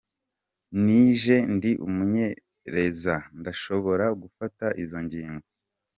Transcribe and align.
"Nije 0.83 1.35
ndi 1.53 1.71
umumenyereza, 1.85 3.15
ndashobora 3.39 4.05
gufata 4.21 4.65
izo 4.83 4.99
ngingo. 5.05 5.45